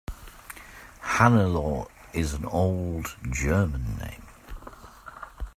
Hannelore 1.03 1.87
is 2.11 2.33
an 2.33 2.43
old 2.45 3.05
German 3.31 3.99
name. 3.99 4.23